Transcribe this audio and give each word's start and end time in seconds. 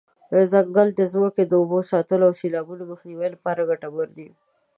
ځنګل 0.51 0.87
د 0.95 1.01
ځمکې 1.13 1.43
د 1.47 1.53
اوبو 1.61 1.79
ساتلو 1.91 2.23
او 2.29 2.33
د 2.33 2.37
سیلابونو 2.41 2.81
د 2.85 2.89
مخنیوي 2.91 3.27
لپاره 3.35 3.67
ګټور 3.69 4.07
دی. 4.17 4.27